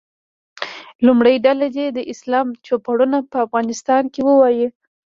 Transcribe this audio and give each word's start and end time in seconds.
لومړۍ 1.05 1.35
ډله 1.45 1.67
دې 1.75 1.85
د 1.91 1.99
اسلام 2.13 2.47
چوپړونه 2.65 3.17
په 3.31 3.37
افغانستان 3.45 4.03
کې 4.13 4.21
ووایي. 4.29 4.67